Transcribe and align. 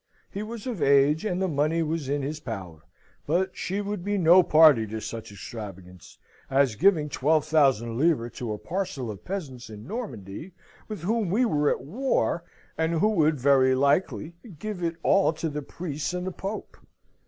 He 0.31 0.41
was 0.41 0.65
of 0.65 0.81
age, 0.81 1.25
and 1.25 1.39
the 1.39 1.47
money 1.47 1.83
was 1.83 2.09
in 2.09 2.23
his 2.23 2.39
power; 2.39 2.79
but 3.27 3.55
she 3.55 3.81
would 3.81 4.03
be 4.03 4.17
no 4.17 4.41
party 4.41 4.87
to 4.87 4.99
such 4.99 5.31
extravagance, 5.31 6.17
as 6.49 6.73
giving 6.75 7.07
twelve 7.07 7.45
thousand 7.45 7.99
livres 7.99 8.31
to 8.39 8.51
a 8.51 8.57
parcel 8.57 9.11
of 9.11 9.23
peasants 9.23 9.69
in 9.69 9.85
Normandy 9.85 10.53
with 10.87 11.01
whom 11.03 11.29
we 11.29 11.45
were 11.45 11.69
at 11.69 11.81
war, 11.81 12.43
and 12.79 12.93
who 12.93 13.09
would 13.09 13.39
very 13.39 13.75
likely 13.75 14.33
give 14.57 14.81
it 14.81 14.95
all 15.03 15.33
to 15.33 15.49
the 15.49 15.61
priests 15.61 16.15
and 16.15 16.25
the 16.25 16.31
pope. 16.31 16.77